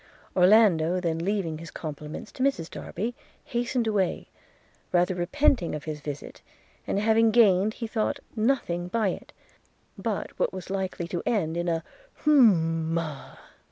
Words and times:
–Orlando, 0.35 0.99
then 0.99 1.19
leaving 1.19 1.59
his 1.59 1.69
compliments 1.69 2.31
to 2.31 2.41
Mrs 2.41 2.71
Darby, 2.71 3.13
hastened 3.43 3.85
away, 3.85 4.29
rather 4.91 5.13
repenting 5.13 5.75
of 5.75 5.83
his 5.83 5.99
visit, 6.01 6.41
and 6.87 6.97
having 6.99 7.29
gained, 7.29 7.75
he 7.75 7.85
thought, 7.85 8.19
nothing 8.35 8.87
by 8.87 9.09
it, 9.09 9.31
but 9.99 10.31
what 10.39 10.51
was 10.53 10.71
likely 10.71 11.07
to 11.09 11.21
end 11.27 11.55
in 11.55 11.67
a 11.67 11.83
hum 12.23 12.97
a! 12.97 13.37